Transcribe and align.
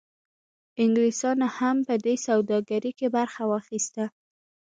انګلیسانو 0.83 1.47
هم 1.57 1.77
په 1.87 1.95
دې 2.05 2.15
سوداګرۍ 2.27 2.91
کې 2.99 3.07
برخه 3.17 3.41
واخیسته. 3.51 4.03